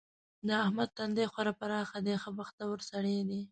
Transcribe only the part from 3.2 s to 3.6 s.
دی.